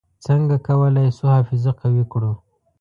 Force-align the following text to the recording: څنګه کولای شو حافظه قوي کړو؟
څنګه 0.25 0.55
کولای 0.67 1.07
شو 1.17 1.25
حافظه 1.35 1.71
قوي 1.81 2.03
کړو؟ 2.11 2.31